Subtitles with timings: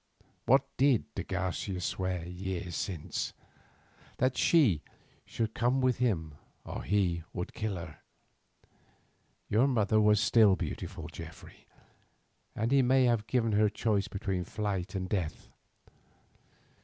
[0.47, 4.81] What did de Garcia swear years since?—that she
[5.25, 6.33] should come with him
[6.65, 7.99] or he would kill her.
[9.47, 11.67] Your mother was still beautiful, Geoffrey,
[12.55, 15.49] and he may have given her choice between flight and death.